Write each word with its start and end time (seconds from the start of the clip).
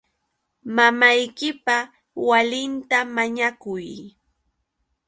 Mamaykipa 0.75 1.77
walinta 2.27 2.99
mañakuy. 3.15 3.85